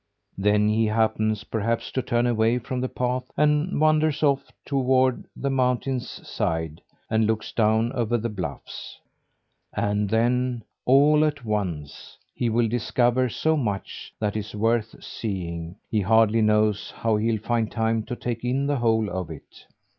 Then 0.35 0.67
he 0.67 0.87
happens, 0.87 1.43
perhaps, 1.43 1.91
to 1.91 2.01
turn 2.01 2.25
away 2.25 2.57
from 2.57 2.81
the 2.81 2.89
path, 2.89 3.29
and 3.37 3.79
wanders 3.79 4.23
off 4.23 4.51
toward 4.65 5.25
the 5.35 5.51
mountain's 5.51 6.27
sides 6.27 6.81
and 7.07 7.27
looks 7.27 7.51
down 7.51 7.91
over 7.93 8.17
the 8.17 8.27
bluffs; 8.27 8.97
and 9.73 10.09
then, 10.09 10.63
all 10.85 11.23
at 11.23 11.45
once, 11.45 12.17
he 12.33 12.49
will 12.49 12.67
discover 12.67 13.29
so 13.29 13.55
much 13.55 14.11
that 14.19 14.35
is 14.35 14.55
worth 14.55 14.95
seeing, 15.03 15.75
he 15.91 16.01
hardly 16.01 16.41
knows 16.41 16.89
how 16.89 17.17
he'll 17.17 17.37
find 17.39 17.71
time 17.71 18.01
to 18.05 18.15
take 18.15 18.43
in 18.43 18.65
the 18.65 18.77
whole 18.77 19.07
of 19.07 19.29
it. 19.29 19.67